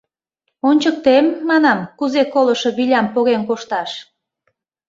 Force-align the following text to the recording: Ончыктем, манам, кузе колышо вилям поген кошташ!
Ончыктем, 0.69 1.25
манам, 1.49 1.79
кузе 1.97 2.23
колышо 2.33 2.69
вилям 2.77 3.07
поген 3.13 3.41
кошташ! 3.49 3.91